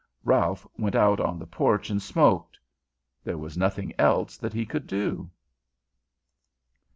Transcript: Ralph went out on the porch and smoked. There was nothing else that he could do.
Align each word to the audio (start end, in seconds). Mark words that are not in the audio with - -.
Ralph 0.23 0.65
went 0.79 0.95
out 0.95 1.19
on 1.19 1.37
the 1.37 1.45
porch 1.45 1.91
and 1.91 2.01
smoked. 2.01 2.57
There 3.23 3.37
was 3.37 3.55
nothing 3.55 3.93
else 3.99 4.35
that 4.37 4.51
he 4.53 4.65
could 4.65 4.87
do. 4.87 5.29